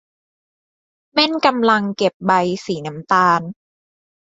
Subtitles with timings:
[1.13, 2.31] เม่นกำลังเก็บใบ
[2.65, 3.41] สีน้ำตาล